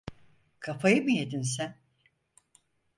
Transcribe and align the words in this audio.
Kafayı 0.59 1.03
mı 1.03 1.11
yedin 1.11 1.41
sen? 1.41 1.77